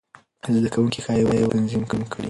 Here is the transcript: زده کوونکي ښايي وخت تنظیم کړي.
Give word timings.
زده 0.55 0.69
کوونکي 0.75 0.99
ښايي 1.05 1.23
وخت 1.25 1.45
تنظیم 1.53 1.83
کړي. 1.89 2.03